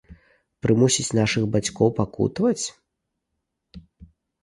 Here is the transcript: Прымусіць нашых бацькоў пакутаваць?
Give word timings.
Прымусіць 0.65 1.05
нашых 1.19 1.43
бацькоў 1.57 1.89
пакутаваць? 2.01 2.65